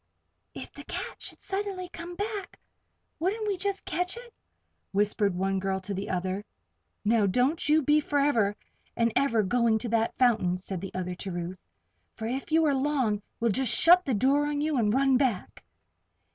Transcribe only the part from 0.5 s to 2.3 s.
"If the cat should suddenly come